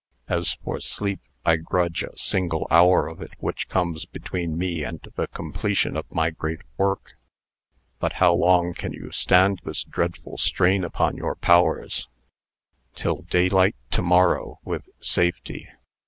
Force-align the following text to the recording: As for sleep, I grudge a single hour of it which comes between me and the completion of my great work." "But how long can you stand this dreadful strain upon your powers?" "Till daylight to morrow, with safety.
As 0.27 0.53
for 0.55 0.79
sleep, 0.79 1.19
I 1.45 1.57
grudge 1.57 2.01
a 2.01 2.17
single 2.17 2.65
hour 2.71 3.07
of 3.07 3.21
it 3.21 3.33
which 3.37 3.69
comes 3.69 4.05
between 4.05 4.57
me 4.57 4.83
and 4.83 4.99
the 5.15 5.27
completion 5.27 5.95
of 5.95 6.11
my 6.11 6.31
great 6.31 6.61
work." 6.75 7.11
"But 7.99 8.13
how 8.13 8.33
long 8.33 8.73
can 8.73 8.93
you 8.93 9.11
stand 9.11 9.61
this 9.63 9.83
dreadful 9.83 10.39
strain 10.39 10.83
upon 10.83 11.17
your 11.17 11.35
powers?" 11.35 12.07
"Till 12.95 13.17
daylight 13.29 13.75
to 13.91 14.01
morrow, 14.01 14.57
with 14.63 14.89
safety. 15.01 15.67